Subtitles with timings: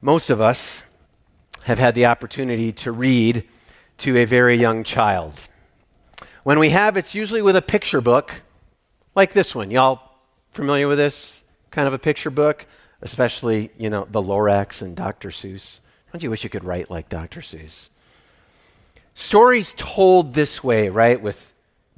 [0.00, 0.84] Most of us
[1.64, 3.44] have had the opportunity to read
[3.98, 5.34] to a very young child.
[6.42, 8.42] When we have, it's usually with a picture book
[9.14, 9.70] like this one.
[9.70, 10.00] Y'all
[10.50, 12.66] familiar with this kind of a picture book?
[13.02, 15.30] Especially, you know, the Lorax and Dr.
[15.30, 15.80] Seuss.
[16.12, 17.40] Don't you wish you could write like Dr.
[17.40, 17.88] Seuss?
[19.14, 21.20] Stories told this way, right?
[21.20, 21.52] With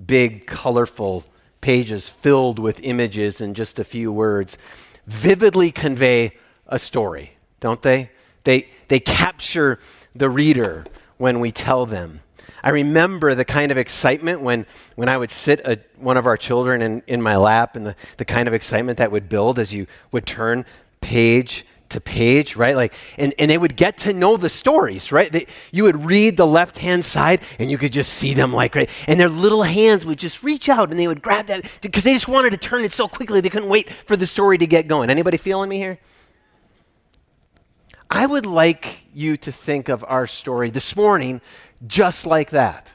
[0.04, 1.24] big, colorful
[1.60, 4.58] pages filled with images and just a few words,
[5.06, 8.10] vividly convey a story, don't they?
[8.44, 9.79] They, they capture
[10.14, 10.84] the reader
[11.16, 12.21] when we tell them.
[12.64, 14.66] I remember the kind of excitement when,
[14.96, 17.96] when I would sit a, one of our children in, in my lap and the,
[18.18, 20.66] the kind of excitement that would build as you would turn
[21.00, 22.75] page to page, right?
[22.75, 25.30] Like, and, and they would get to know the stories, right?
[25.30, 28.74] They, you would read the left hand side and you could just see them like,
[28.74, 28.90] right?
[29.07, 32.12] And their little hands would just reach out and they would grab that because they
[32.12, 34.88] just wanted to turn it so quickly they couldn't wait for the story to get
[34.88, 35.10] going.
[35.10, 35.98] Anybody feeling me here?
[38.14, 41.41] I would like you to think of our story this morning
[41.86, 42.94] just like that.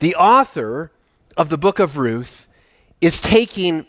[0.00, 0.92] The author
[1.38, 2.46] of the book of Ruth
[3.00, 3.86] is taking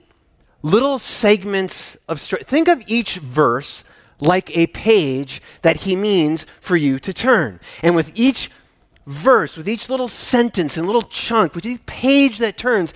[0.61, 2.45] little segments of story.
[2.45, 3.83] Think of each verse
[4.21, 7.59] like a page that he means for you to turn.
[7.83, 8.49] And with each
[9.05, 12.93] verse, with each little sentence and little chunk, with each page that turns,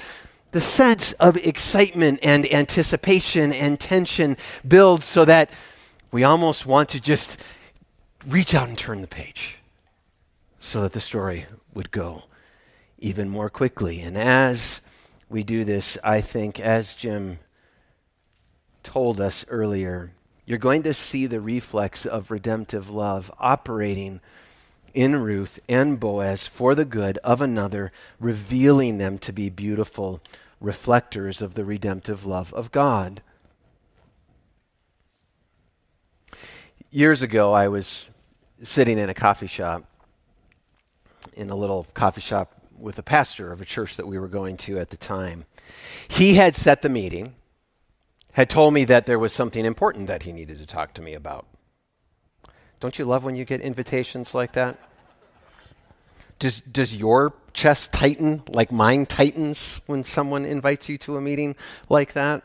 [0.51, 5.49] the sense of excitement and anticipation and tension builds so that
[6.11, 7.37] we almost want to just
[8.27, 9.57] reach out and turn the page
[10.59, 12.23] so that the story would go
[12.99, 14.01] even more quickly.
[14.01, 14.81] And as
[15.29, 17.39] we do this, I think, as Jim
[18.83, 20.11] told us earlier,
[20.45, 24.19] you're going to see the reflex of redemptive love operating
[24.93, 30.19] in Ruth and Boaz for the good of another, revealing them to be beautiful
[30.59, 33.21] reflectors of the redemptive love of God.
[36.93, 38.09] Years ago, I was
[38.63, 39.85] sitting in a coffee shop,
[41.33, 44.57] in a little coffee shop with a pastor of a church that we were going
[44.57, 45.45] to at the time.
[46.09, 47.35] He had set the meeting
[48.33, 51.13] had told me that there was something important that he needed to talk to me
[51.13, 51.45] about.
[52.81, 54.77] Don't you love when you get invitations like that?
[56.39, 61.55] Does, does your chest tighten like mine tightens when someone invites you to a meeting
[61.87, 62.43] like that?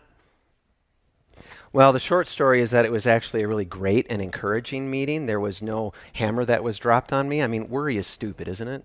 [1.72, 5.26] Well, the short story is that it was actually a really great and encouraging meeting.
[5.26, 7.42] There was no hammer that was dropped on me.
[7.42, 8.84] I mean, worry is stupid, isn't it?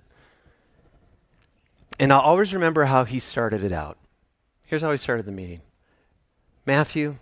[2.00, 3.98] And I'll always remember how he started it out.
[4.66, 5.62] Here's how he started the meeting
[6.66, 7.18] Matthew,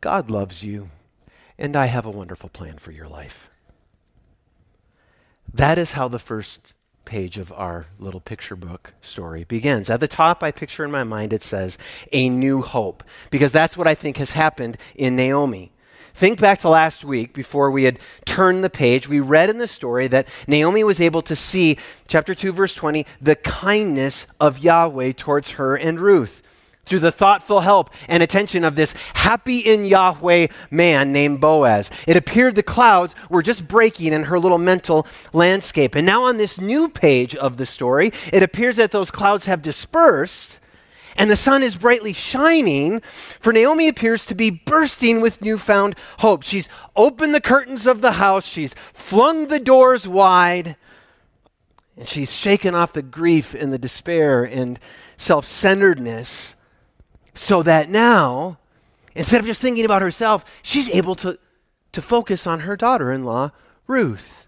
[0.00, 0.90] God loves you,
[1.58, 3.50] and I have a wonderful plan for your life.
[5.52, 6.74] That is how the first
[7.04, 9.90] page of our little picture book story begins.
[9.90, 11.78] At the top, I picture in my mind it says,
[12.12, 15.72] A New Hope, because that's what I think has happened in Naomi.
[16.14, 19.08] Think back to last week before we had turned the page.
[19.08, 21.78] We read in the story that Naomi was able to see,
[22.08, 26.42] chapter 2, verse 20, the kindness of Yahweh towards her and Ruth
[26.90, 31.88] through the thoughtful help and attention of this happy in Yahweh man named Boaz.
[32.06, 35.94] It appeared the clouds were just breaking in her little mental landscape.
[35.94, 39.62] And now, on this new page of the story, it appears that those clouds have
[39.62, 40.58] dispersed
[41.16, 46.42] and the sun is brightly shining, for Naomi appears to be bursting with newfound hope.
[46.42, 50.76] She's opened the curtains of the house, she's flung the doors wide,
[51.96, 54.78] and she's shaken off the grief and the despair and
[55.16, 56.56] self centeredness
[57.40, 58.58] so that now,
[59.14, 61.38] instead of just thinking about herself, she's able to,
[61.90, 63.50] to focus on her daughter in law,
[63.86, 64.46] Ruth.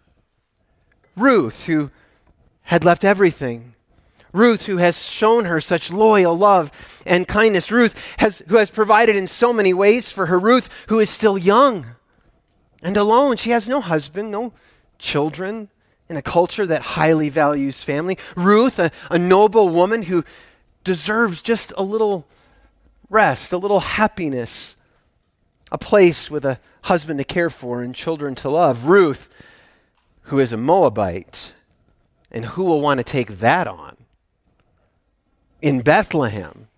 [1.16, 1.90] Ruth, who
[2.64, 3.72] had left everything.
[4.34, 7.72] Ruth, who has shown her such loyal love and kindness.
[7.72, 10.38] Ruth, has, who has provided in so many ways for her.
[10.38, 11.86] Ruth, who is still young
[12.82, 13.38] and alone.
[13.38, 14.52] She has no husband, no
[14.98, 15.70] children,
[16.10, 18.18] in a culture that highly values family.
[18.36, 20.24] Ruth, a, a noble woman who
[20.84, 22.26] deserves just a little
[23.12, 24.76] rest, a little happiness,
[25.70, 28.86] a place with a husband to care for and children to love.
[28.86, 29.28] Ruth,
[30.22, 31.52] who is a Moabite,
[32.30, 33.96] and who will want to take that on?
[35.60, 36.68] In Bethlehem.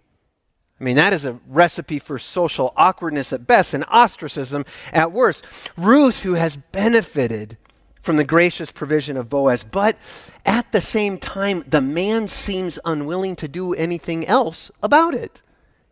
[0.81, 5.45] I mean, that is a recipe for social awkwardness at best and ostracism at worst.
[5.77, 7.57] Ruth, who has benefited
[8.03, 9.97] from the gracious provision of Boaz, but
[10.45, 15.41] at the same time, the man seems unwilling to do anything else about it.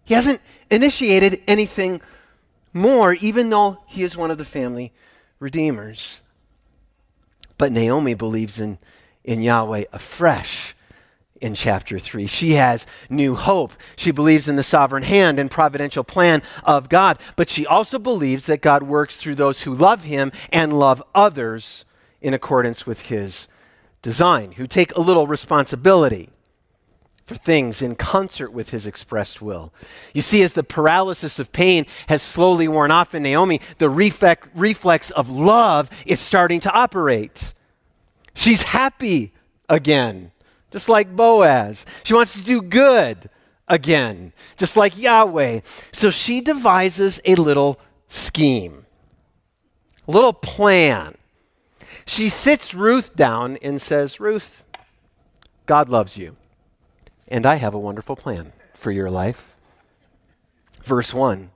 [0.04, 0.40] He hasn't
[0.70, 2.00] initiated anything
[2.72, 4.92] more, even though he is one of the family
[5.38, 6.20] redeemers.
[7.58, 8.78] But Naomi believes in,
[9.24, 10.74] in Yahweh afresh
[11.40, 12.26] in chapter 3.
[12.26, 13.72] She has new hope.
[13.96, 18.46] She believes in the sovereign hand and providential plan of God, but she also believes
[18.46, 21.84] that God works through those who love him and love others
[22.20, 23.48] in accordance with his
[24.02, 26.30] design, who take a little responsibility
[27.32, 29.72] for things in concert with his expressed will.
[30.14, 34.48] You see, as the paralysis of pain has slowly worn off in Naomi, the reflex,
[34.54, 37.54] reflex of love is starting to operate.
[38.34, 39.32] She's happy
[39.68, 40.32] again
[40.72, 41.86] just like Boaz.
[42.02, 43.28] She wants to do good
[43.68, 45.60] again, just like Yahweh.
[45.92, 47.78] So she devises a little
[48.08, 48.86] scheme,
[50.08, 51.16] a little plan.
[52.06, 54.64] She sits Ruth down and says, Ruth,
[55.66, 56.36] God loves you,
[57.32, 59.56] and I have a wonderful plan for your life.
[60.84, 61.50] Verse 1.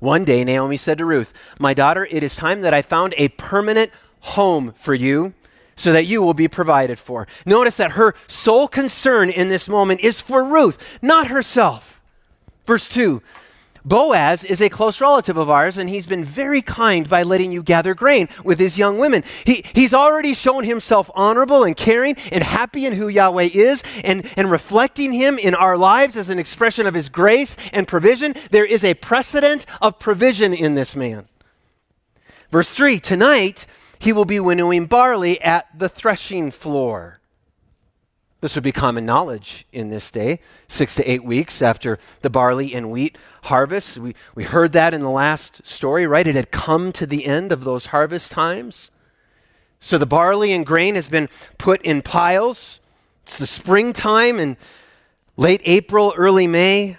[0.00, 3.28] One day Naomi said to Ruth, My daughter, it is time that I found a
[3.28, 5.34] permanent home for you
[5.76, 7.28] so that you will be provided for.
[7.44, 12.00] Notice that her sole concern in this moment is for Ruth, not herself.
[12.64, 13.22] Verse 2
[13.84, 17.62] Boaz is a close relative of ours, and he's been very kind by letting you
[17.62, 19.24] gather grain with his young women.
[19.44, 24.28] He, he's already shown himself honorable and caring and happy in who Yahweh is and,
[24.36, 28.34] and reflecting him in our lives as an expression of his grace and provision.
[28.50, 31.28] There is a precedent of provision in this man.
[32.50, 33.66] Verse 3 Tonight,
[33.98, 37.17] he will be winnowing barley at the threshing floor.
[38.40, 40.38] This would be common knowledge in this day,
[40.68, 43.98] six to eight weeks after the barley and wheat harvests.
[43.98, 46.26] We, we heard that in the last story, right?
[46.26, 48.92] It had come to the end of those harvest times.
[49.80, 52.80] So the barley and grain has been put in piles.
[53.24, 54.56] It's the springtime in
[55.36, 56.96] late April, early May,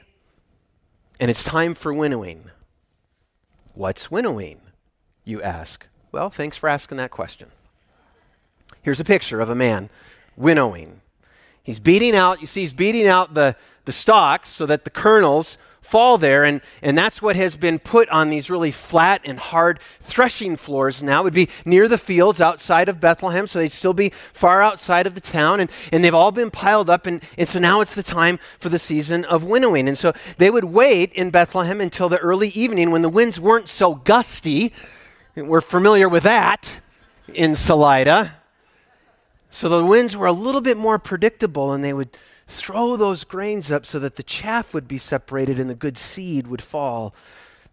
[1.21, 2.49] and it's time for winnowing.
[3.73, 4.59] What's winnowing,
[5.23, 5.87] you ask?
[6.11, 7.49] Well, thanks for asking that question.
[8.81, 9.89] Here's a picture of a man
[10.35, 10.98] winnowing.
[11.69, 13.55] He's beating out, you see, he's beating out the,
[13.85, 18.09] the stalks so that the kernels fall there, and, and that's what has been put
[18.09, 21.21] on these really flat and hard threshing floors now.
[21.21, 25.05] It would be near the fields outside of Bethlehem, so they'd still be far outside
[25.05, 27.93] of the town, and, and they've all been piled up, and, and so now it's
[27.93, 29.87] the time for the season of winnowing.
[29.87, 33.69] And so they would wait in Bethlehem until the early evening when the winds weren't
[33.69, 34.73] so gusty
[35.35, 36.81] we're familiar with that
[37.31, 38.38] in Salida.
[39.49, 42.15] So the winds were a little bit more predictable, and they would
[42.47, 46.47] throw those grains up so that the chaff would be separated and the good seed
[46.47, 47.13] would fall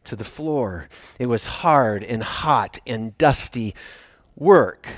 [0.04, 0.88] to the floor.
[1.18, 3.74] It was hard and hot and dusty
[4.36, 4.88] work,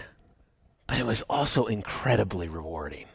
[0.86, 3.06] but it was also incredibly rewarding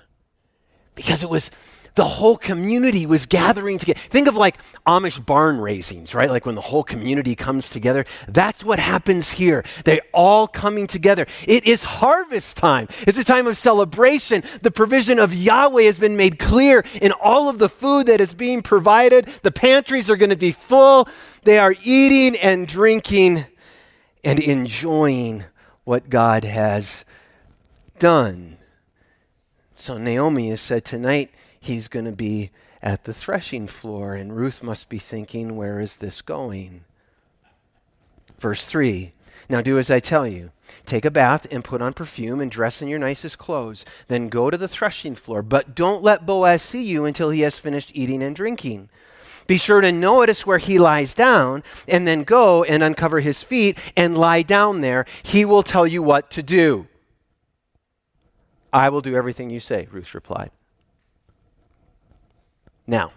[0.95, 1.51] because it was
[1.95, 4.00] the whole community was gathering together.
[4.00, 4.57] Think of like
[4.88, 6.30] Amish barn raisings, right?
[6.30, 8.06] Like when the whole community comes together.
[8.28, 9.63] That's what happens here.
[9.86, 11.28] They're all coming together.
[11.48, 12.88] It is harvest time.
[13.01, 14.44] It's a time of celebration.
[14.62, 18.34] The provision of Yahweh has been made clear in all of the food that is
[18.34, 19.28] being provided.
[19.44, 21.07] The pantries are going to be full.
[21.44, 23.46] They are eating and drinking
[24.24, 25.44] and enjoying
[25.84, 27.06] what God has
[28.00, 28.57] done.
[29.75, 31.30] So Naomi has said tonight,
[31.63, 32.51] he's going to be
[32.81, 34.15] at the threshing floor.
[34.15, 36.83] And Ruth must be thinking, where is this going?
[38.39, 39.13] Verse 3
[39.50, 40.51] Now do as I tell you.
[40.86, 43.86] Take a bath and put on perfume and dress in your nicest clothes.
[44.07, 45.42] Then go to the threshing floor.
[45.42, 48.89] But don't let Boaz see you until he has finished eating and drinking.
[49.48, 53.77] Be sure to notice where he lies down and then go and uncover his feet
[53.95, 55.06] and lie down there.
[55.21, 56.88] He will tell you what to do.
[58.72, 60.51] I will do everything you say, Ruth replied.
[62.86, 63.13] Now,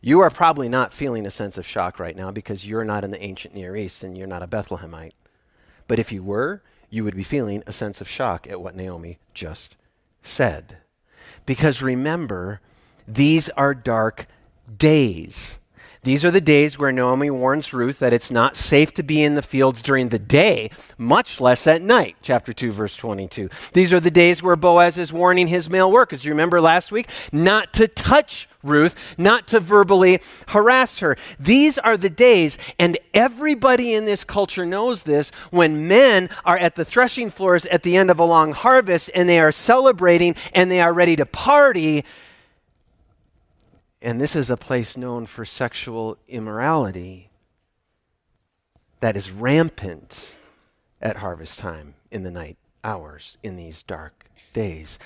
[0.00, 3.10] you are probably not feeling a sense of shock right now because you're not in
[3.10, 5.12] the ancient Near East and you're not a Bethlehemite.
[5.86, 9.18] But if you were, you would be feeling a sense of shock at what Naomi
[9.32, 9.76] just
[10.22, 10.78] said.
[11.46, 12.60] Because remember,
[13.06, 14.26] these are dark
[14.76, 15.58] days.
[16.04, 19.36] These are the days where Naomi warns Ruth that it's not safe to be in
[19.36, 20.68] the fields during the day,
[20.98, 22.16] much less at night.
[22.22, 23.48] Chapter 2, verse 22.
[23.72, 26.24] These are the days where Boaz is warning his male workers.
[26.24, 27.08] You remember last week?
[27.30, 31.16] Not to touch Ruth, not to verbally harass her.
[31.38, 36.74] These are the days, and everybody in this culture knows this, when men are at
[36.74, 40.68] the threshing floors at the end of a long harvest and they are celebrating and
[40.68, 42.04] they are ready to party
[44.02, 47.30] and this is a place known for sexual immorality
[48.98, 50.34] that is rampant
[51.00, 54.98] at harvest time in the night hours in these dark days.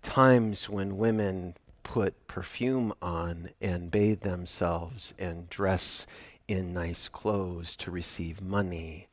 [0.00, 6.06] Times when women put perfume on and bathe themselves and dress
[6.46, 9.08] in nice clothes to receive money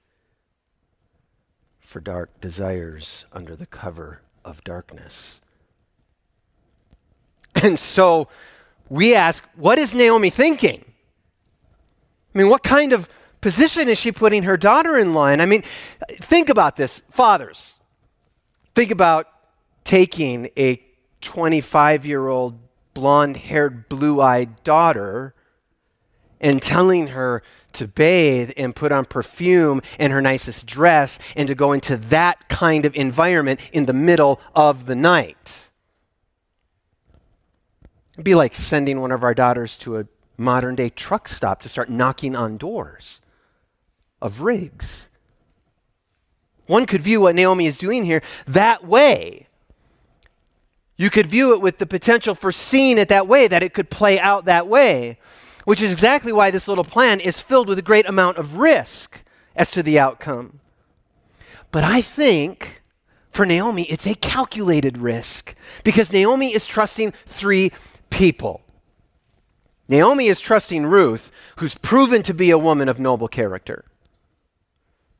[1.80, 5.42] for dark desires under the cover of darkness.
[7.56, 8.28] And so
[8.94, 10.86] we ask, what is Naomi thinking?
[12.34, 13.10] I mean, what kind of
[13.42, 15.42] position is she putting her daughter in line?
[15.42, 15.64] I mean,
[16.22, 17.74] think about this, fathers.
[18.76, 19.26] Think about
[19.84, 20.80] taking a
[21.22, 22.60] 25 year old
[22.94, 25.34] blonde haired, blue eyed daughter
[26.40, 31.56] and telling her to bathe and put on perfume and her nicest dress and to
[31.56, 35.72] go into that kind of environment in the middle of the night.
[38.14, 40.06] It'd be like sending one of our daughters to a
[40.38, 43.22] modern day truck stop to start knocking on doors
[44.22, 45.10] of rigs.
[46.66, 49.48] One could view what Naomi is doing here that way.
[50.96, 53.90] You could view it with the potential for seeing it that way, that it could
[53.90, 55.18] play out that way,
[55.66, 59.24] which is exactly why this little plan is filled with a great amount of risk
[59.56, 60.60] as to the outcome.
[61.72, 62.84] But I think
[63.32, 67.72] for Naomi, it's a calculated risk because Naomi is trusting three
[68.14, 68.62] people.
[69.90, 73.86] Naomi is trusting Ruth, who's proven to be a woman of noble character.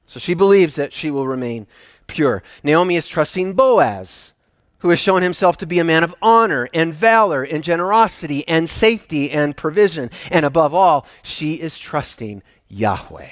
[0.06, 1.68] So she believes that she will remain
[2.08, 2.44] pure.
[2.64, 4.34] Naomi is trusting Boaz,
[4.80, 8.70] who has shown himself to be a man of honor and valor and generosity and
[8.70, 10.10] safety and provision.
[10.30, 13.30] And above all, she is trusting Yahweh.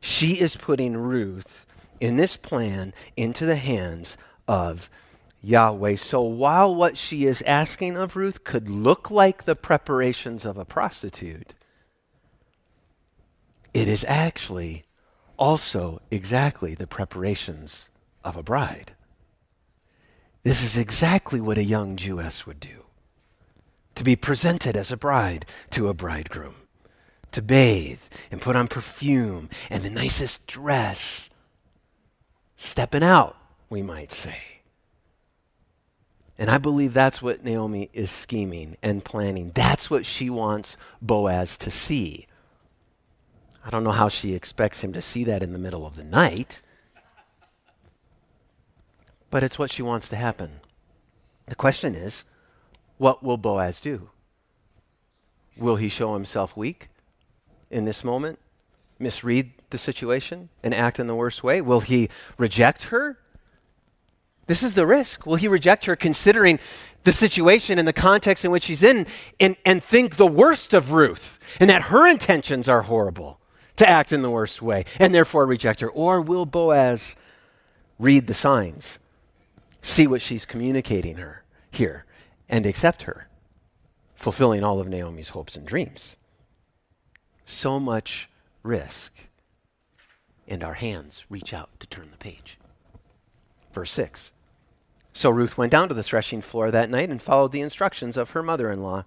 [0.00, 1.66] She is putting Ruth
[2.00, 4.16] in this plan into the hands
[4.48, 4.90] of
[5.44, 5.96] Yahweh.
[5.96, 10.64] So while what she is asking of Ruth could look like the preparations of a
[10.64, 11.54] prostitute,
[13.72, 14.84] it is actually
[15.36, 17.88] also exactly the preparations
[18.24, 18.94] of a bride.
[20.44, 22.84] This is exactly what a young Jewess would do
[23.94, 26.54] to be presented as a bride to a bridegroom,
[27.32, 31.30] to bathe and put on perfume and the nicest dress,
[32.56, 33.36] stepping out,
[33.70, 34.53] we might say.
[36.38, 39.52] And I believe that's what Naomi is scheming and planning.
[39.54, 42.26] That's what she wants Boaz to see.
[43.64, 46.04] I don't know how she expects him to see that in the middle of the
[46.04, 46.60] night,
[49.30, 50.60] but it's what she wants to happen.
[51.46, 52.24] The question is
[52.98, 54.10] what will Boaz do?
[55.56, 56.88] Will he show himself weak
[57.70, 58.38] in this moment,
[58.98, 61.60] misread the situation, and act in the worst way?
[61.60, 63.18] Will he reject her?
[64.46, 65.26] This is the risk.
[65.26, 66.58] Will he reject her considering
[67.04, 69.06] the situation and the context in which she's in
[69.40, 73.40] and, and think the worst of Ruth and that her intentions are horrible?
[73.76, 75.90] to act in the worst way and therefore reject her?
[75.90, 77.16] Or will Boaz
[77.98, 78.98] read the signs,
[79.80, 82.04] see what she's communicating her here,
[82.48, 83.28] and accept her,
[84.14, 86.16] fulfilling all of Naomi's hopes and dreams?
[87.44, 88.28] So much
[88.62, 89.12] risk,
[90.48, 92.58] and our hands reach out to turn the page.
[93.72, 94.32] Verse 6.
[95.14, 98.30] So Ruth went down to the threshing floor that night and followed the instructions of
[98.30, 99.04] her mother in law.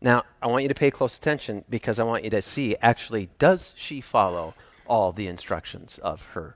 [0.00, 3.30] Now, I want you to pay close attention because I want you to see actually,
[3.38, 4.54] does she follow
[4.86, 6.54] all the instructions of her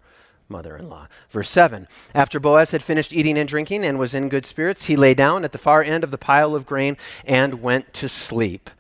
[0.49, 1.09] mother in law?
[1.29, 4.97] Verse 7 After Boaz had finished eating and drinking and was in good spirits, he
[4.97, 8.71] lay down at the far end of the pile of grain and went to sleep.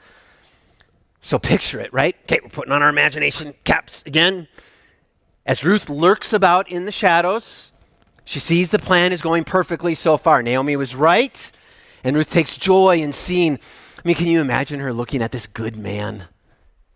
[1.20, 2.14] So picture it, right?
[2.22, 4.46] Okay, we're putting on our imagination caps again.
[5.44, 7.72] As Ruth lurks about in the shadows,
[8.28, 10.42] she sees the plan is going perfectly so far.
[10.42, 11.50] Naomi was right,
[12.04, 13.58] and Ruth takes joy in seeing
[13.99, 16.25] I mean, can you imagine her looking at this good man,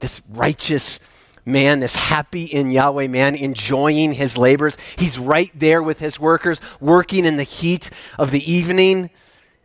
[0.00, 1.00] this righteous
[1.46, 4.76] man, this happy in Yahweh man, enjoying his labors?
[4.96, 9.08] He's right there with his workers, working in the heat of the evening,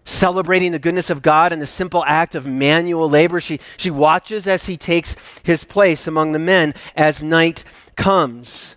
[0.06, 3.42] celebrating the goodness of God in the simple act of manual labor.
[3.42, 7.66] She, she watches as he takes his place among the men as night
[7.98, 8.77] comes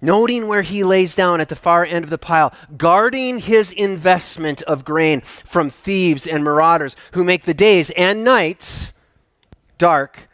[0.00, 4.62] noting where he lays down at the far end of the pile, guarding his investment
[4.62, 8.92] of grain from thieves and marauders who make the days and nights
[9.78, 10.28] dark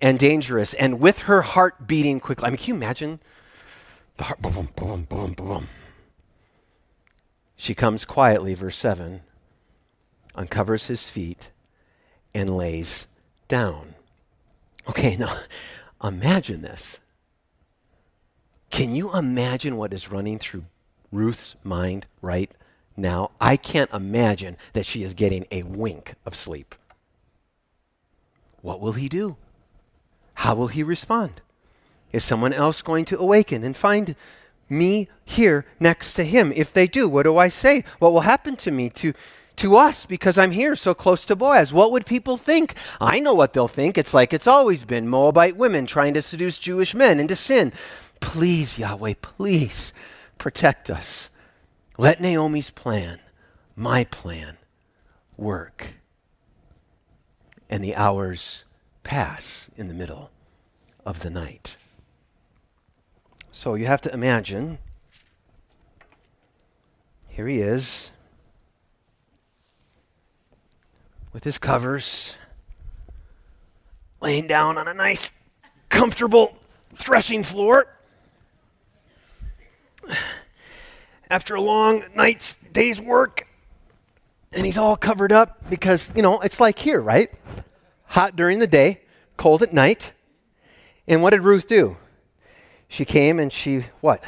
[0.00, 2.46] and dangerous, and with her heart beating quickly.
[2.46, 3.20] I mean, can you imagine
[4.16, 5.68] the heart boom, boom, boom, boom?
[7.56, 9.22] She comes quietly, verse 7,
[10.34, 11.50] uncovers his feet,
[12.34, 13.06] and lays
[13.48, 13.94] down.
[14.88, 15.34] Okay, now
[16.02, 17.00] imagine this.
[18.74, 20.64] Can you imagine what is running through
[21.12, 22.50] Ruth's mind right
[22.96, 23.30] now?
[23.40, 26.74] I can't imagine that she is getting a wink of sleep.
[28.62, 29.36] What will he do?
[30.34, 31.40] How will he respond?
[32.10, 34.16] Is someone else going to awaken and find
[34.68, 36.52] me here next to him?
[36.56, 37.84] If they do, what do I say?
[38.00, 39.12] What will happen to me, to,
[39.54, 41.72] to us, because I'm here so close to Boaz?
[41.72, 42.74] What would people think?
[43.00, 43.96] I know what they'll think.
[43.96, 47.72] It's like it's always been Moabite women trying to seduce Jewish men into sin.
[48.24, 49.92] Please, Yahweh, please
[50.38, 51.30] protect us.
[51.98, 53.20] Let Naomi's plan
[53.76, 54.56] my plan
[55.36, 55.94] work.
[57.68, 58.64] And the hours
[59.04, 60.30] pass in the middle
[61.04, 61.76] of the night.
[63.52, 64.78] So you have to imagine
[67.28, 68.10] here he is
[71.32, 72.36] with his covers,
[74.20, 75.30] laying down on a nice,
[75.88, 76.58] comfortable
[76.94, 77.86] threshing floor.
[81.30, 83.46] After a long night's day's work,
[84.52, 87.30] and he's all covered up because, you know, it's like here, right?
[88.06, 89.00] Hot during the day,
[89.36, 90.12] cold at night.
[91.08, 91.96] And what did Ruth do?
[92.88, 94.22] She came and she, what?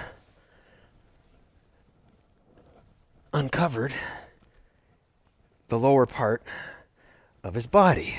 [3.33, 3.95] Uncovered
[5.69, 6.43] the lower part
[7.45, 8.19] of his body.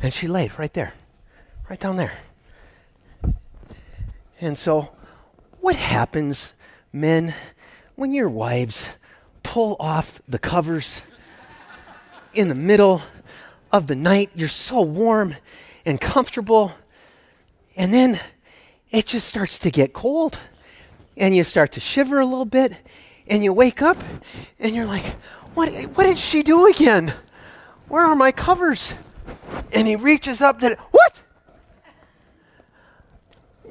[0.00, 0.94] And she laid right there,
[1.68, 2.18] right down there.
[4.40, 4.92] And so,
[5.60, 6.54] what happens,
[6.92, 7.34] men,
[7.94, 8.90] when your wives
[9.42, 11.02] pull off the covers
[12.34, 13.02] in the middle
[13.70, 14.30] of the night?
[14.34, 15.36] You're so warm
[15.84, 16.72] and comfortable.
[17.76, 18.20] And then
[18.90, 20.38] it just starts to get cold.
[21.16, 22.80] And you start to shiver a little bit.
[23.26, 23.96] And you wake up
[24.58, 25.04] and you're like,
[25.54, 27.14] what, what did she do again?
[27.88, 28.94] Where are my covers?
[29.72, 31.24] And he reaches up to, what?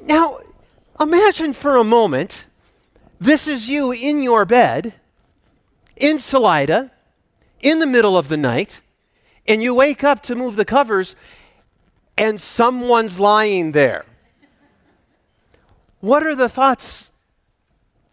[0.02, 0.38] Now,
[1.00, 2.46] imagine for a moment
[3.22, 4.94] this is you in your bed,
[5.96, 6.90] in Salida,
[7.60, 8.80] in the middle of the night,
[9.46, 11.14] and you wake up to move the covers,
[12.18, 14.04] and someone's lying there.
[16.00, 17.12] What are the thoughts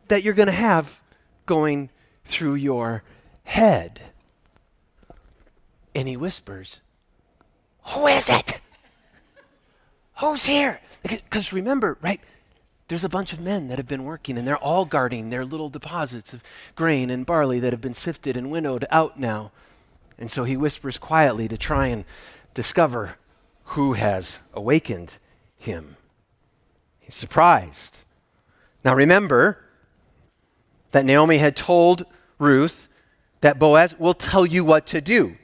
[0.09, 1.01] that you're going to have
[1.47, 1.89] going
[2.23, 3.03] through your
[3.45, 4.01] head?
[5.95, 6.81] And he whispers,
[7.85, 8.59] Who is it?
[10.19, 10.81] Who's here?
[11.01, 12.21] Because remember, right?
[12.89, 15.69] There's a bunch of men that have been working and they're all guarding their little
[15.69, 16.41] deposits of
[16.75, 19.51] grain and barley that have been sifted and winnowed out now.
[20.17, 22.03] And so he whispers quietly to try and
[22.55, 23.15] discover
[23.63, 25.19] who has awakened
[25.55, 25.97] him.
[26.99, 27.99] He's surprised.
[28.83, 29.63] Now remember
[30.89, 32.05] that Naomi had told
[32.39, 32.87] Ruth
[33.41, 35.37] that Boaz will tell you what to do.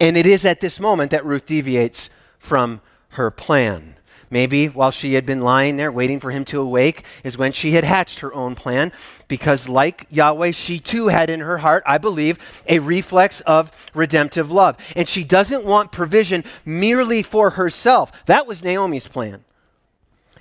[0.00, 3.94] And it is at this moment that Ruth deviates from her plan.
[4.30, 7.72] Maybe while she had been lying there waiting for him to awake is when she
[7.72, 8.92] had hatched her own plan,
[9.26, 14.50] because like Yahweh, she too had in her heart, I believe, a reflex of redemptive
[14.50, 14.76] love.
[14.94, 18.26] And she doesn't want provision merely for herself.
[18.26, 19.44] That was Naomi's plan.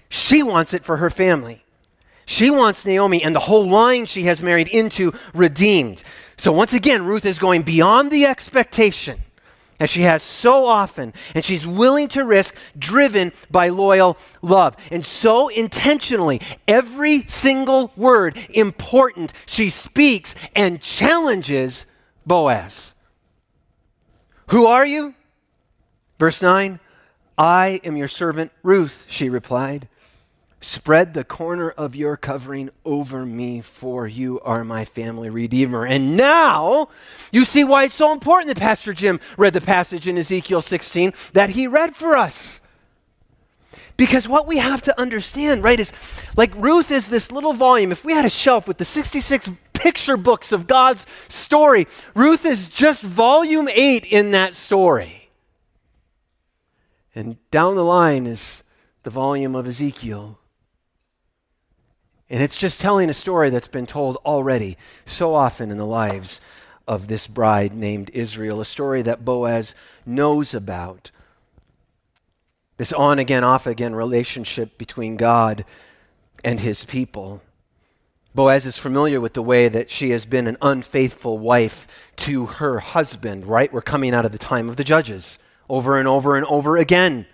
[0.10, 1.63] She wants it for her family.
[2.26, 6.04] She wants Naomi and the whole line she has married into redeemed.
[6.38, 9.21] So once again, Ruth is going beyond the expectation
[9.80, 14.76] as she has so often, and she's willing to risk, driven by loyal love.
[14.92, 21.86] And so intentionally, every single word important, she speaks and challenges
[22.26, 22.96] Boaz.
[24.48, 25.13] Who are you?
[26.20, 26.80] Verse 9
[27.38, 29.88] I am your servant Ruth, she replied.
[30.60, 35.86] Spread the corner of your covering over me, for you are my family redeemer.
[35.86, 36.89] And now
[37.32, 41.13] you see why it's so important that Pastor Jim read the passage in Ezekiel 16
[41.34, 42.60] that he read for us.
[43.98, 45.91] Because what we have to understand, right, is
[46.36, 47.91] like Ruth is this little volume.
[47.91, 52.67] If we had a shelf with the 66 picture books of God's story, Ruth is
[52.67, 55.30] just volume 8 in that story.
[57.13, 58.63] And down the line is
[59.04, 60.39] the volume of Ezekiel.
[62.30, 66.42] And it's just telling a story that's been told already so often in the lives
[66.88, 69.74] of this bride named Israel, a story that Boaz
[70.06, 71.12] knows about.
[72.78, 75.66] This on again, off again relationship between God
[76.44, 77.42] and his people.
[78.36, 81.88] Boaz is familiar with the way that she has been an unfaithful wife
[82.18, 83.74] to her husband, right?
[83.74, 87.26] We're coming out of the time of the judges over and over and over again.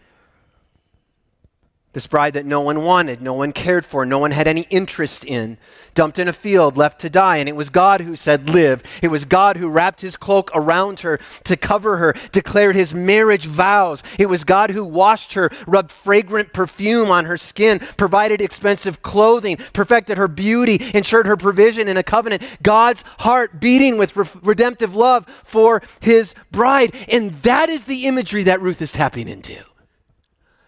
[1.94, 5.24] This bride that no one wanted, no one cared for, no one had any interest
[5.24, 5.60] in,
[5.94, 7.38] dumped in a field, left to die.
[7.38, 8.82] And it was God who said, Live.
[9.04, 13.46] It was God who wrapped his cloak around her to cover her, declared his marriage
[13.46, 14.02] vows.
[14.18, 19.58] It was God who washed her, rubbed fragrant perfume on her skin, provided expensive clothing,
[19.74, 22.42] perfected her beauty, ensured her provision in a covenant.
[22.64, 26.96] God's heart beating with re- redemptive love for his bride.
[27.08, 29.58] And that is the imagery that Ruth is tapping into.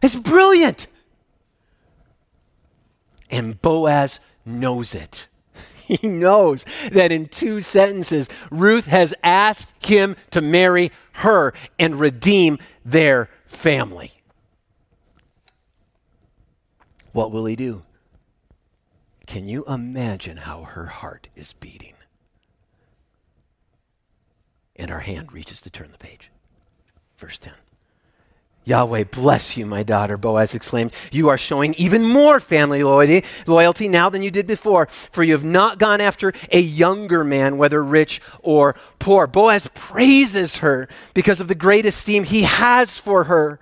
[0.04, 0.86] It's brilliant.
[3.36, 5.28] And Boaz knows it.
[5.86, 12.58] He knows that in two sentences, Ruth has asked him to marry her and redeem
[12.84, 14.12] their family.
[17.12, 17.84] What will he do?
[19.28, 21.94] Can you imagine how her heart is beating?
[24.76, 26.32] and our hand reaches to turn the page.
[27.18, 27.54] Verse 10.
[28.66, 30.92] Yahweh bless you, my daughter, Boaz exclaimed.
[31.12, 35.46] You are showing even more family loyalty, now than you did before, for you have
[35.46, 39.28] not gone after a younger man, whether rich or poor.
[39.28, 43.60] Boaz praises her because of the great esteem he has for her.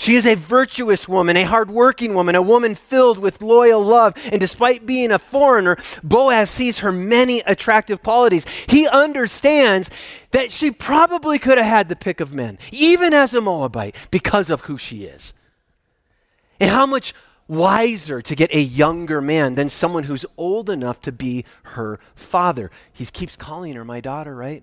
[0.00, 4.14] She is a virtuous woman, a hardworking woman, a woman filled with loyal love.
[4.32, 8.46] And despite being a foreigner, Boaz sees her many attractive qualities.
[8.66, 9.90] He understands
[10.30, 14.48] that she probably could have had the pick of men, even as a Moabite, because
[14.48, 15.34] of who she is.
[16.58, 17.12] And how much
[17.46, 22.70] wiser to get a younger man than someone who's old enough to be her father.
[22.90, 24.62] He keeps calling her my daughter, right?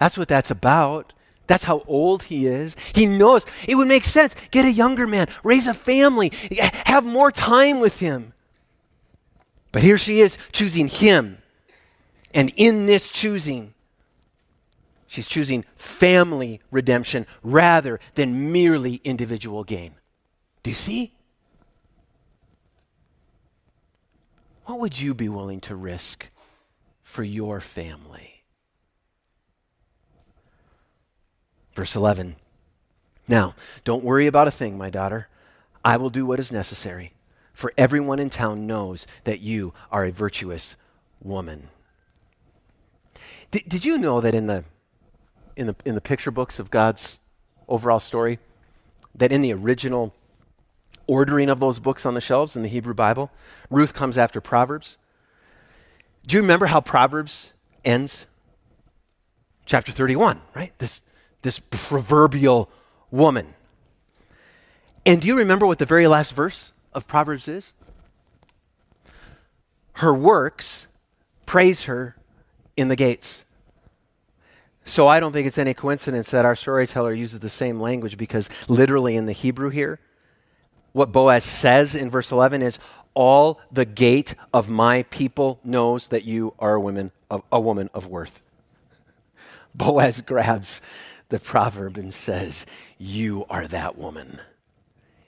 [0.00, 1.12] That's what that's about.
[1.48, 2.76] That's how old he is.
[2.94, 4.36] He knows it would make sense.
[4.52, 6.30] Get a younger man, raise a family,
[6.84, 8.34] have more time with him.
[9.72, 11.38] But here she is choosing him.
[12.32, 13.72] And in this choosing,
[15.06, 19.94] she's choosing family redemption rather than merely individual gain.
[20.62, 21.14] Do you see?
[24.66, 26.28] What would you be willing to risk
[27.02, 28.37] for your family?
[31.78, 32.34] Verse 11.
[33.28, 35.28] Now, don't worry about a thing, my daughter.
[35.84, 37.12] I will do what is necessary,
[37.52, 40.74] for everyone in town knows that you are a virtuous
[41.22, 41.68] woman.
[43.52, 44.64] Did, did you know that in the,
[45.54, 47.20] in, the, in the picture books of God's
[47.68, 48.40] overall story,
[49.14, 50.12] that in the original
[51.06, 53.30] ordering of those books on the shelves in the Hebrew Bible,
[53.70, 54.98] Ruth comes after Proverbs?
[56.26, 57.52] Do you remember how Proverbs
[57.84, 58.26] ends?
[59.64, 60.76] Chapter 31, right?
[60.78, 61.02] This
[61.48, 62.68] this proverbial
[63.10, 63.54] woman.
[65.06, 67.72] And do you remember what the very last verse of Proverbs is?
[69.94, 70.88] Her works
[71.46, 72.16] praise her
[72.76, 73.46] in the gates.
[74.84, 78.50] So I don't think it's any coincidence that our storyteller uses the same language because
[78.68, 80.00] literally in the Hebrew here,
[80.92, 82.78] what Boaz says in verse 11 is,
[83.14, 87.88] All the gate of my people knows that you are a woman of, a woman
[87.94, 88.42] of worth.
[89.74, 90.82] Boaz grabs
[91.28, 92.66] the proverb and says,
[92.98, 94.40] You are that woman.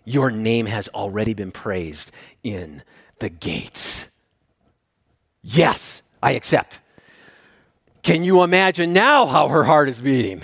[0.04, 2.10] Your name has already been praised
[2.42, 2.82] in
[3.18, 4.08] the gates.
[5.42, 6.80] Yes, I accept.
[8.02, 10.42] Can you imagine now how her heart is beating?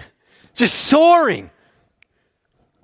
[0.54, 1.50] Just soaring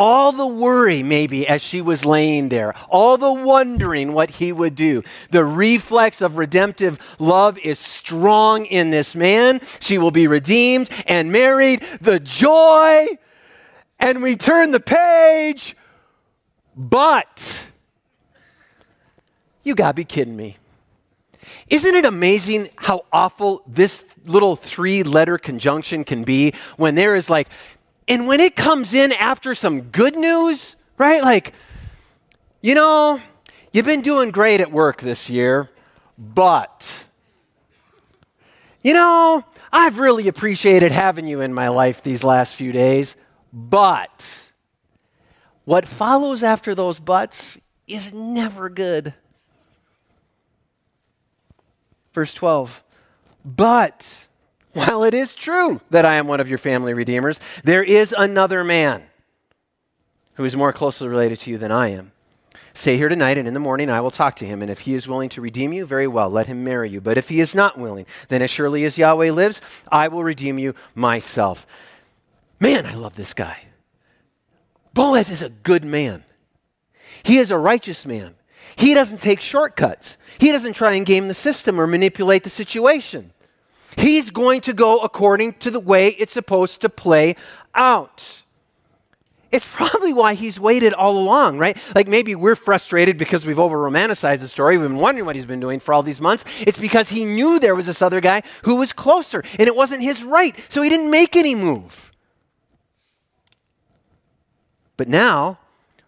[0.02, 4.74] all the worry, maybe, as she was laying there, all the wondering what he would
[4.74, 5.00] do.
[5.30, 9.60] The reflex of redemptive love is strong in this man.
[9.78, 11.82] She will be redeemed and married.
[12.00, 13.16] The joy.
[14.00, 15.76] And we turn the page.
[16.76, 17.68] But,
[19.62, 20.56] you gotta be kidding me.
[21.68, 27.30] Isn't it amazing how awful this little three letter conjunction can be when there is
[27.30, 27.46] like
[28.12, 31.22] and when it comes in after some good news, right?
[31.22, 31.54] Like,
[32.60, 33.22] you know,
[33.72, 35.70] you've been doing great at work this year,
[36.18, 37.06] but,
[38.82, 43.16] you know, I've really appreciated having you in my life these last few days,
[43.50, 44.42] but
[45.64, 49.14] what follows after those buts is never good.
[52.12, 52.84] Verse 12,
[53.42, 54.26] but
[54.72, 58.64] while it is true that I am one of your family redeemers, there is another
[58.64, 59.04] man
[60.34, 62.12] who is more closely related to you than I am.
[62.74, 64.62] Stay here tonight, and in the morning I will talk to him.
[64.62, 67.00] And if he is willing to redeem you, very well, let him marry you.
[67.00, 70.58] But if he is not willing, then as surely as Yahweh lives, I will redeem
[70.58, 71.66] you myself.
[72.58, 73.66] Man, I love this guy.
[74.94, 76.24] Boaz is a good man.
[77.22, 78.34] He is a righteous man.
[78.76, 80.16] He doesn't take shortcuts.
[80.38, 83.31] He doesn't try and game the system or manipulate the situation.
[83.96, 87.36] He's going to go according to the way it's supposed to play
[87.74, 88.42] out.
[89.50, 91.76] It's probably why he's waited all along, right?
[91.94, 94.78] Like maybe we're frustrated because we've over romanticized the story.
[94.78, 96.44] We've been wondering what he's been doing for all these months.
[96.62, 100.02] It's because he knew there was this other guy who was closer and it wasn't
[100.02, 100.58] his right.
[100.70, 102.12] So he didn't make any move.
[104.96, 105.58] But now,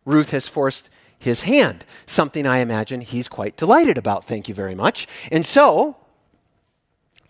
[0.06, 4.24] Ruth has forced his hand, something I imagine he's quite delighted about.
[4.24, 5.06] Thank you very much.
[5.30, 5.96] And so,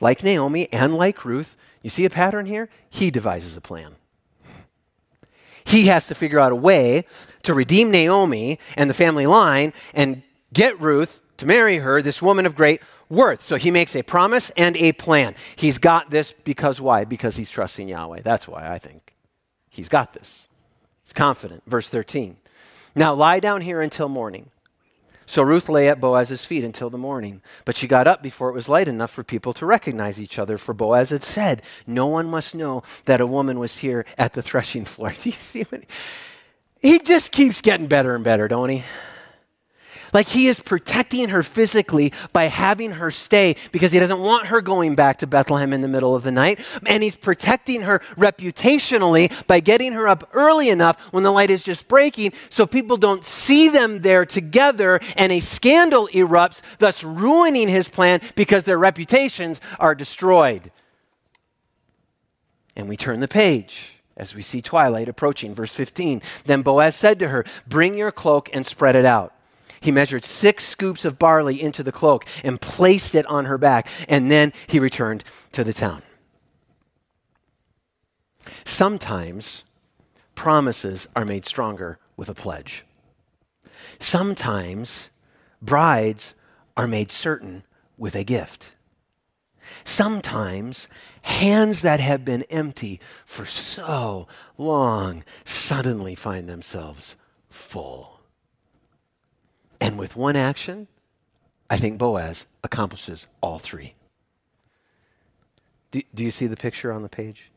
[0.00, 2.68] like Naomi and like Ruth, you see a pattern here?
[2.88, 3.96] He devises a plan.
[5.64, 7.06] He has to figure out a way
[7.42, 12.46] to redeem Naomi and the family line and get Ruth to marry her, this woman
[12.46, 13.40] of great worth.
[13.40, 15.34] So he makes a promise and a plan.
[15.56, 17.04] He's got this because why?
[17.04, 18.20] Because he's trusting Yahweh.
[18.22, 19.14] That's why I think
[19.68, 20.48] he's got this.
[21.02, 21.62] He's confident.
[21.66, 22.36] Verse 13.
[22.94, 24.50] Now lie down here until morning.
[25.26, 27.42] So Ruth lay at Boaz's feet until the morning.
[27.64, 30.58] But she got up before it was light enough for people to recognize each other,
[30.58, 34.42] for Boaz had said, No one must know that a woman was here at the
[34.42, 35.14] threshing floor.
[35.20, 35.84] Do you see what
[36.80, 38.84] he, he just keeps getting better and better, don't he?
[40.14, 44.62] Like he is protecting her physically by having her stay because he doesn't want her
[44.62, 46.60] going back to Bethlehem in the middle of the night.
[46.86, 51.64] And he's protecting her reputationally by getting her up early enough when the light is
[51.64, 57.66] just breaking so people don't see them there together and a scandal erupts, thus ruining
[57.68, 60.70] his plan because their reputations are destroyed.
[62.76, 65.54] And we turn the page as we see twilight approaching.
[65.54, 66.22] Verse 15.
[66.44, 69.33] Then Boaz said to her, Bring your cloak and spread it out.
[69.84, 73.86] He measured six scoops of barley into the cloak and placed it on her back,
[74.08, 76.00] and then he returned to the town.
[78.64, 79.62] Sometimes
[80.34, 82.86] promises are made stronger with a pledge.
[83.98, 85.10] Sometimes
[85.60, 86.32] brides
[86.78, 87.62] are made certain
[87.98, 88.72] with a gift.
[89.84, 90.88] Sometimes
[91.20, 97.16] hands that have been empty for so long suddenly find themselves
[97.50, 98.13] full.
[99.80, 100.88] And with one action,
[101.68, 103.94] I think Boaz accomplishes all three.
[105.90, 107.50] Do, do you see the picture on the page?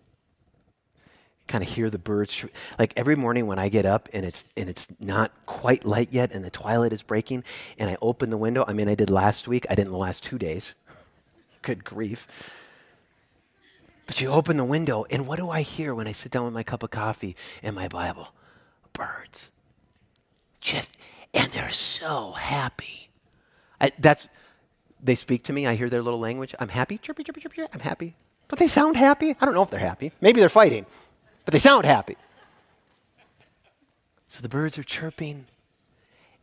[1.48, 2.46] Kind of hear the birds.
[2.78, 6.32] Like every morning when I get up and it's, and it's not quite light yet
[6.32, 7.44] and the twilight is breaking
[7.80, 8.66] and I open the window.
[8.68, 10.76] I mean, I did last week, I did in the last two days.
[11.62, 12.28] Good grief.
[14.08, 16.54] But you open the window, and what do I hear when I sit down with
[16.54, 18.34] my cup of coffee and my Bible?
[18.94, 19.52] Birds.
[20.62, 20.98] Just
[21.38, 23.10] and they're so happy.
[23.80, 24.28] I, that's
[25.02, 25.68] they speak to me.
[25.68, 26.56] I hear their little language.
[26.60, 26.98] I'm happy.
[26.98, 27.72] Chirpy, chirpy, chirpy, chirpy.
[27.74, 28.16] I'm happy.
[28.48, 29.36] But they sound happy.
[29.40, 30.12] I don't know if they're happy.
[30.20, 30.86] Maybe they're fighting,
[31.46, 32.18] but they sound happy.
[34.28, 35.46] So the birds are chirping,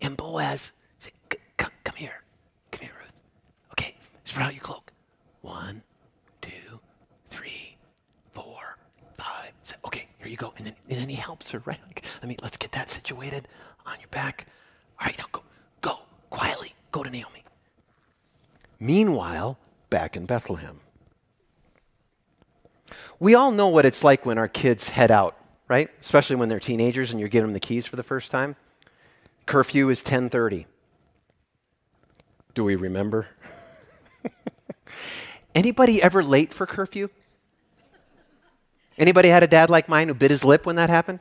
[0.00, 1.12] and Boaz said,
[1.56, 2.22] "Come, come here,
[2.70, 3.16] come here, Ruth.
[3.72, 4.92] Okay, spread out your cloak.
[5.42, 5.82] One,
[6.40, 6.80] two,
[7.28, 7.76] three,
[8.32, 8.78] four,
[9.18, 9.52] five.
[9.64, 9.78] Six.
[9.84, 10.54] Okay, here you go.
[10.56, 11.80] And then, and then he helps her, right?
[11.86, 13.48] Like, let me let's get that situated
[13.84, 14.46] on your back.
[15.00, 15.42] All right, now go,
[15.80, 15.98] go,
[16.30, 17.44] quietly, go to Naomi.
[18.80, 19.58] Meanwhile,
[19.90, 20.80] back in Bethlehem,
[23.18, 25.36] we all know what it's like when our kids head out,
[25.68, 25.88] right?
[26.00, 28.56] Especially when they're teenagers and you're giving them the keys for the first time.
[29.46, 30.66] Curfew is 10:30.
[32.54, 33.28] Do we remember?
[35.54, 37.08] Anybody ever late for curfew?
[38.96, 41.20] Anybody had a dad like mine who bit his lip when that happened?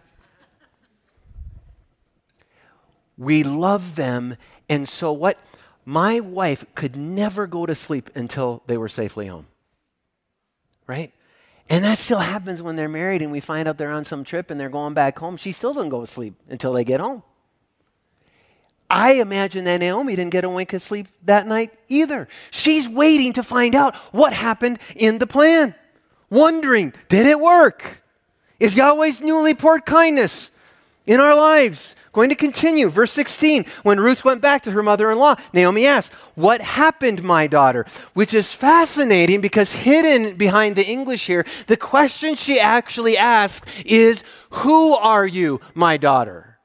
[3.17, 4.37] We love them.
[4.69, 5.37] And so, what?
[5.85, 9.47] My wife could never go to sleep until they were safely home.
[10.87, 11.11] Right?
[11.69, 14.51] And that still happens when they're married and we find out they're on some trip
[14.51, 15.37] and they're going back home.
[15.37, 17.23] She still doesn't go to sleep until they get home.
[18.89, 22.27] I imagine that Naomi didn't get a wink of sleep that night either.
[22.51, 25.73] She's waiting to find out what happened in the plan,
[26.29, 28.03] wondering, did it work?
[28.59, 30.51] Is Yahweh's newly poured kindness
[31.07, 32.89] in our lives Going to continue.
[32.89, 33.65] Verse 16.
[33.81, 37.87] When Ruth went back to her mother in law, Naomi asked, What happened, my daughter?
[38.13, 44.23] Which is fascinating because hidden behind the English here, the question she actually asks is,
[44.51, 46.59] Who are you, my daughter?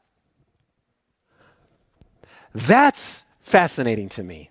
[2.55, 4.48] That's fascinating to me.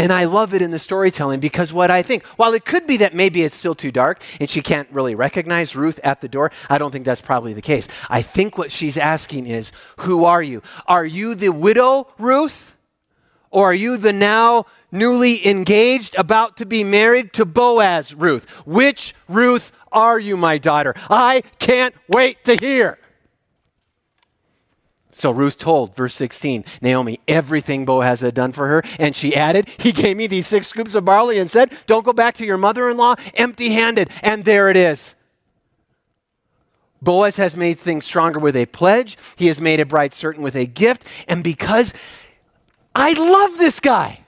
[0.00, 2.96] And I love it in the storytelling because what I think, while it could be
[2.96, 6.50] that maybe it's still too dark and she can't really recognize Ruth at the door,
[6.70, 7.86] I don't think that's probably the case.
[8.08, 10.62] I think what she's asking is, Who are you?
[10.86, 12.74] Are you the widow, Ruth?
[13.50, 18.48] Or are you the now newly engaged, about to be married to Boaz, Ruth?
[18.64, 20.94] Which Ruth are you, my daughter?
[21.10, 22.98] I can't wait to hear.
[25.20, 28.82] So Ruth told, verse 16, Naomi everything Boaz had done for her.
[28.98, 32.14] And she added, He gave me these six scoops of barley and said, Don't go
[32.14, 34.08] back to your mother in law empty handed.
[34.22, 35.14] And there it is.
[37.02, 40.56] Boaz has made things stronger with a pledge, he has made a bride certain with
[40.56, 41.06] a gift.
[41.28, 41.92] And because
[42.94, 44.20] I love this guy,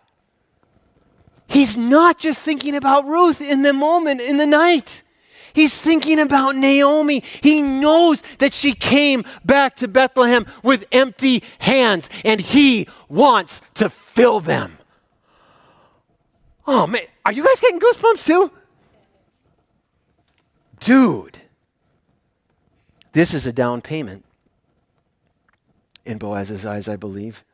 [1.48, 5.02] he's not just thinking about Ruth in the moment, in the night.
[5.54, 7.22] He's thinking about Naomi.
[7.42, 13.88] He knows that she came back to Bethlehem with empty hands, and he wants to
[13.88, 14.78] fill them.
[16.66, 17.02] Oh, man.
[17.24, 18.50] Are you guys getting goosebumps too?
[20.80, 21.38] Dude,
[23.12, 24.24] this is a down payment
[26.04, 27.44] in Boaz's eyes, I believe.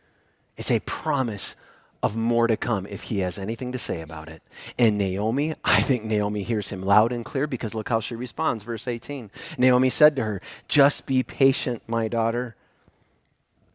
[0.56, 1.54] It's a promise
[2.02, 4.42] of more to come if he has anything to say about it.
[4.78, 8.64] And Naomi, I think Naomi hears him loud and clear because look how she responds.
[8.64, 12.56] Verse 18 Naomi said to her, Just be patient, my daughter,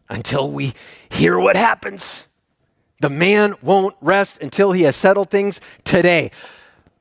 [0.10, 0.74] until we
[1.10, 2.28] hear what happens.
[3.00, 6.32] The man won't rest until he has settled things today.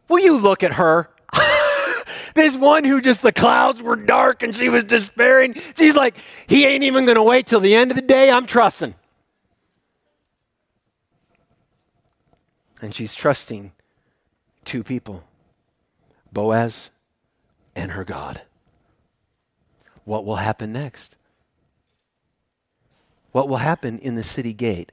[0.09, 1.09] Will you look at her?
[2.35, 5.55] this one who just the clouds were dark and she was despairing.
[5.79, 6.17] She's like,
[6.49, 8.31] he ain't even going to wait till the end of the day.
[8.31, 8.95] I'm trusting.
[12.83, 13.73] And she's trusting
[14.65, 15.25] two people
[16.33, 16.91] Boaz
[17.77, 18.43] and her God.
[20.05, 21.17] What will happen next?
[23.31, 24.91] What will happen in the city gate?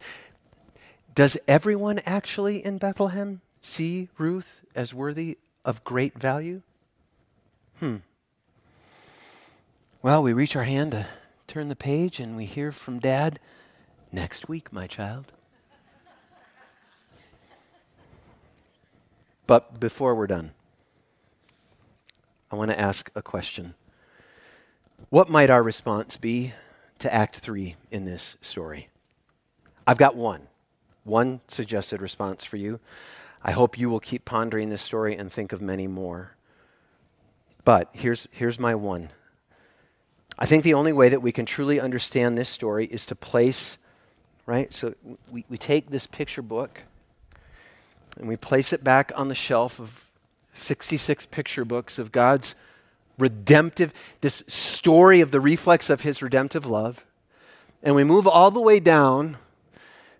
[1.16, 6.62] Does everyone actually in Bethlehem see Ruth as worthy of great value?
[7.80, 7.98] Hmm.
[10.02, 11.08] Well, we reach our hand to
[11.48, 13.40] turn the page and we hear from Dad
[14.12, 15.34] next week, my child.
[19.50, 20.52] But before we're done,
[22.52, 23.74] I want to ask a question.
[25.10, 26.54] What might our response be
[27.00, 28.90] to Act 3 in this story?
[29.88, 30.50] I've got one,
[31.04, 32.80] one suggested response for you.
[33.42, 36.36] I hope you will keep pondering this story and think of many more.
[37.66, 39.10] But here's, here's my one.
[40.38, 43.80] I think the only way that we can truly understand this story is to place,
[44.46, 44.72] right?
[44.72, 44.94] So
[45.32, 46.84] we, we take this picture book
[48.18, 50.06] and we place it back on the shelf of
[50.54, 52.56] 66 picture books of God's
[53.18, 57.06] redemptive, this story of the reflex of his redemptive love.
[57.84, 59.38] And we move all the way down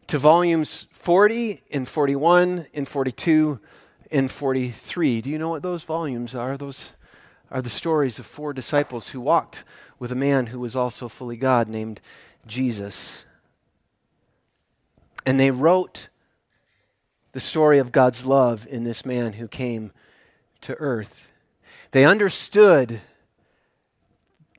[0.08, 3.60] to volumes 40 and 41 and 42
[4.12, 5.22] and 43.
[5.22, 6.58] Do you know what those volumes are?
[6.58, 6.92] Those
[7.52, 9.64] are the stories of four disciples who walked
[9.98, 12.00] with a man who was also fully God named
[12.48, 13.26] Jesus.
[15.26, 16.08] And they wrote
[17.32, 19.92] the story of God's love in this man who came
[20.62, 21.30] to earth.
[21.92, 23.02] They understood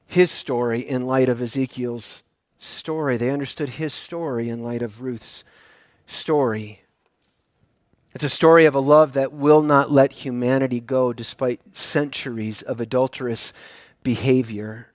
[0.06, 2.22] his story in light of Ezekiel's
[2.58, 3.16] story.
[3.16, 5.44] They understood his story in light of Ruth's
[6.06, 6.82] story.
[8.14, 12.80] It's a story of a love that will not let humanity go despite centuries of
[12.80, 13.52] adulterous
[14.02, 14.88] behavior.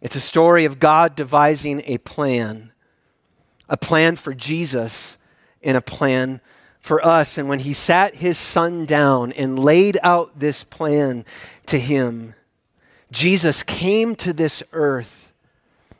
[0.00, 2.72] It's a story of God devising a plan,
[3.68, 5.16] a plan for Jesus
[5.62, 6.40] in a plan
[6.80, 7.38] for us.
[7.38, 11.24] And when he sat his son down and laid out this plan
[11.66, 12.34] to him,
[13.10, 15.32] Jesus came to this earth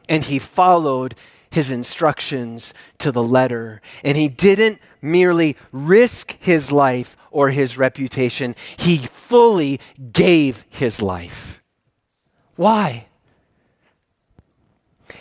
[0.09, 1.14] and he followed
[1.51, 3.81] his instructions to the letter.
[4.03, 9.81] And he didn't merely risk his life or his reputation, he fully
[10.12, 11.62] gave his life.
[12.57, 13.07] Why?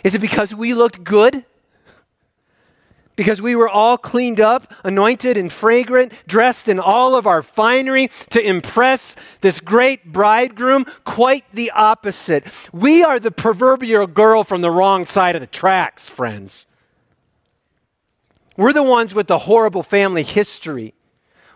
[0.04, 1.46] Is it because we looked good?
[3.16, 8.10] Because we were all cleaned up, anointed and fragrant, dressed in all of our finery
[8.30, 10.86] to impress this great bridegroom.
[11.04, 12.46] Quite the opposite.
[12.72, 16.66] We are the proverbial girl from the wrong side of the tracks, friends.
[18.56, 20.94] We're the ones with the horrible family history.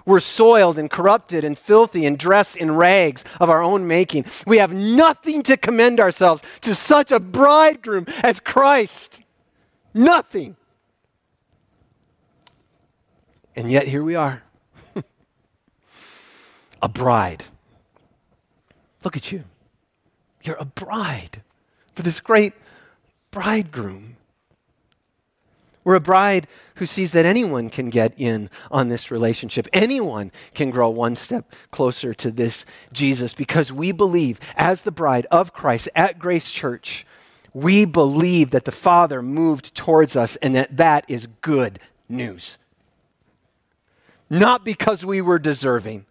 [0.05, 4.27] We're soiled and corrupted and filthy and dressed in rags of our own making.
[4.47, 9.23] We have nothing to commend ourselves to such a bridegroom as Christ.
[9.93, 10.57] Nothing.
[13.57, 14.43] And yet here we are.
[16.83, 17.47] a bride.
[19.03, 19.45] Look at you.
[20.43, 21.43] You're a bride
[21.95, 22.53] for this great
[23.31, 24.17] bridegroom.
[25.83, 29.69] We're a bride who sees that anyone can get in on this relationship.
[29.73, 35.27] Anyone can grow one step closer to this Jesus because we believe, as the bride
[35.31, 37.07] of Christ at Grace Church,
[37.55, 42.59] we believe that the Father moved towards us and that that is good news
[44.29, 46.07] not because we were deserving,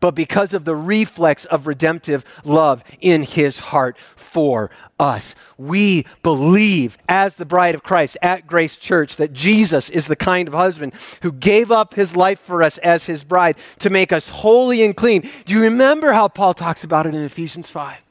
[0.00, 5.34] but because of the reflex of redemptive love in his heart for us.
[5.56, 10.46] We believe, as the bride of Christ at Grace Church, that Jesus is the kind
[10.46, 14.28] of husband who gave up his life for us as his bride to make us
[14.28, 15.22] holy and clean.
[15.46, 18.03] Do you remember how Paul talks about it in Ephesians 5?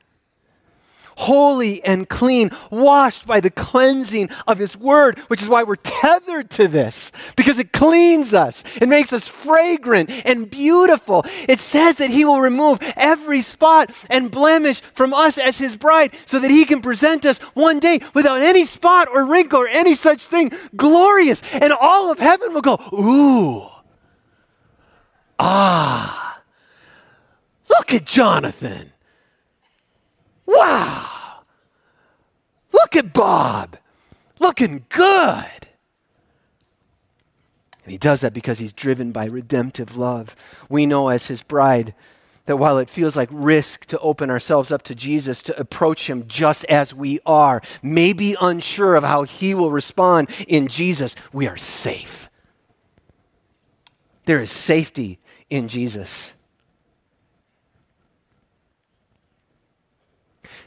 [1.16, 6.50] Holy and clean, washed by the cleansing of His Word, which is why we're tethered
[6.52, 8.64] to this, because it cleans us.
[8.82, 11.26] It makes us fragrant and beautiful.
[11.48, 16.16] It says that He will remove every spot and blemish from us as His bride
[16.26, 19.96] so that He can present us one day without any spot or wrinkle or any
[19.96, 21.42] such thing, glorious.
[21.54, 23.68] And all of heaven will go, ooh,
[25.40, 26.42] ah,
[27.70, 28.92] look at Jonathan.
[30.46, 31.44] Wow!
[32.72, 33.78] Look at Bob.
[34.40, 35.68] Looking good.
[37.84, 40.36] And he does that because he's driven by redemptive love.
[40.70, 41.94] We know as his bride
[42.46, 46.26] that while it feels like risk to open ourselves up to Jesus, to approach him
[46.28, 51.58] just as we are, maybe unsure of how he will respond in Jesus, we are
[51.58, 52.30] safe.
[54.26, 55.20] There is safety
[55.50, 56.36] in Jesus.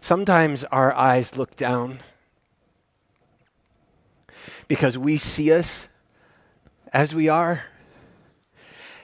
[0.07, 1.98] Sometimes our eyes look down
[4.68, 5.88] because we see us
[6.92, 7.64] as we are.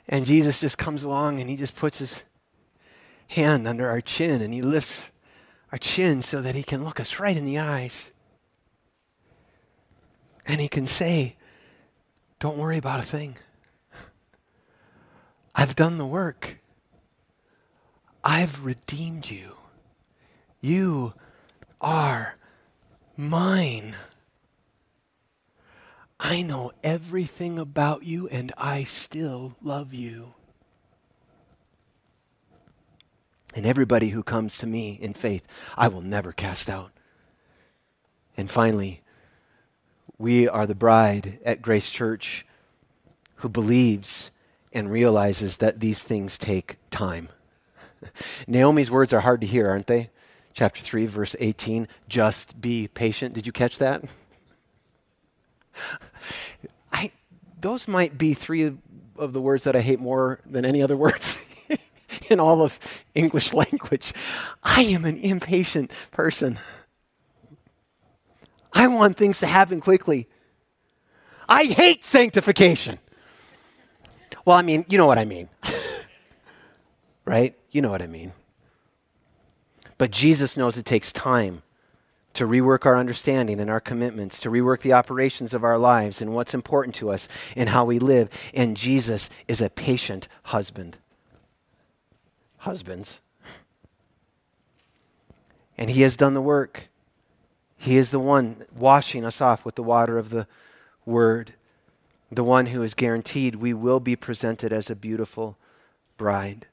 [0.09, 2.23] And Jesus just comes along and he just puts his
[3.27, 5.11] hand under our chin and he lifts
[5.73, 8.13] our chin so that he can look us right in the eyes.
[10.47, 11.35] And he can say,
[12.39, 13.39] Don't worry about a thing.
[15.53, 16.61] I've done the work.
[18.23, 19.57] I've redeemed you.
[20.63, 21.15] You
[21.81, 22.37] are
[23.17, 23.97] mine.
[26.21, 30.35] I know everything about you and I still love you.
[33.57, 35.43] And everybody who comes to me in faith,
[35.77, 36.93] I will never cast out.
[38.37, 39.03] And finally,
[40.17, 42.47] we are the bride at Grace Church
[43.37, 44.31] who believes
[44.73, 47.31] and realizes that these things take time.
[48.47, 50.09] Naomi's words are hard to hear, aren't they?
[50.55, 53.35] Chapter 3, verse 18 just be patient.
[53.35, 54.05] Did you catch that?
[56.93, 57.11] I,
[57.61, 58.75] those might be three
[59.17, 61.39] of the words that I hate more than any other words
[62.31, 62.79] in all of
[63.15, 64.13] English language.
[64.63, 66.59] I am an impatient person.
[68.73, 70.29] I want things to happen quickly.
[71.49, 72.99] I hate sanctification.
[74.45, 75.49] Well, I mean, you know what I mean.
[77.25, 77.57] right?
[77.71, 78.33] You know what I mean.
[80.03, 81.63] But Jesus knows it takes time
[82.35, 86.35] to rework our understanding and our commitments, to rework the operations of our lives and
[86.35, 88.29] what's important to us and how we live.
[88.53, 90.99] And Jesus is a patient husband.
[92.57, 93.21] Husbands.
[95.79, 96.89] And he has done the work.
[97.77, 100.49] He is the one washing us off with the water of the
[101.07, 101.55] word,
[102.29, 105.57] the one who is guaranteed we will be presented as a beautiful
[106.17, 106.67] bride.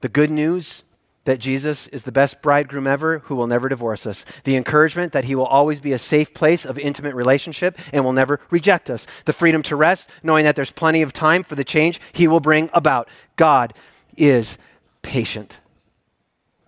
[0.00, 0.82] The good news
[1.30, 4.24] that Jesus is the best bridegroom ever who will never divorce us.
[4.42, 8.12] The encouragement that he will always be a safe place of intimate relationship and will
[8.12, 9.06] never reject us.
[9.26, 12.40] The freedom to rest, knowing that there's plenty of time for the change he will
[12.40, 13.08] bring about.
[13.36, 13.74] God
[14.16, 14.58] is
[15.02, 15.60] patient.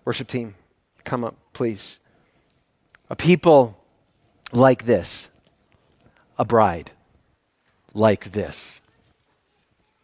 [0.05, 0.55] Worship team,
[1.03, 1.99] come up, please.
[3.09, 3.77] A people
[4.53, 5.29] like this,
[6.37, 6.91] a bride
[7.93, 8.79] like this,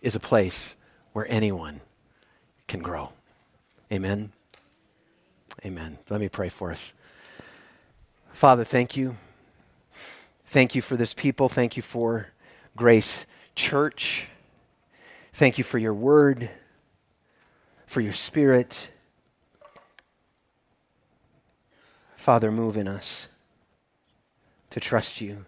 [0.02, 0.76] is a place
[1.14, 1.80] where anyone
[2.68, 3.14] can grow.
[3.90, 4.34] Amen.
[5.66, 5.98] Amen.
[6.10, 6.94] Let me pray for us.
[8.32, 9.18] Father, thank you.
[10.46, 11.50] Thank you for this people.
[11.50, 12.28] Thank you for
[12.76, 14.30] Grace Church.
[15.34, 16.50] Thank you for your word,
[17.86, 18.90] for your spirit.
[22.16, 23.28] Father, move in us
[24.70, 25.46] to trust you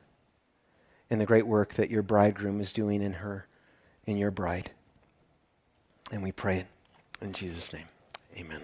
[1.10, 3.48] in the great work that your bridegroom is doing in her,
[4.06, 4.72] in your bride.
[6.12, 6.68] And we pray it
[7.22, 7.88] in Jesus' name.
[8.38, 8.62] Amen.